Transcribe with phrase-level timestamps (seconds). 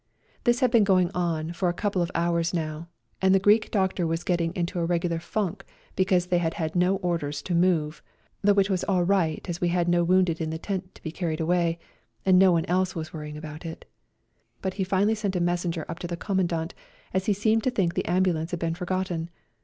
[0.45, 2.87] This had been going on for a couple of hours now,
[3.21, 5.63] and the Greek doctor was getting into a regular funk
[5.95, 8.01] because they had had no orders to move,
[8.41, 11.11] though it was all right as we had no wounded in the tent to be
[11.11, 11.77] carried away,
[12.25, 13.85] and no one else was worrying about it;
[14.63, 16.73] but he finally sent a messenger up to the Commandant,
[17.13, 19.29] as he seemed to think the ambulance had been forgotten.